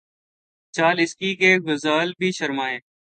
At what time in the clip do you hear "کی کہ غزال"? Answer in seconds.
1.15-2.07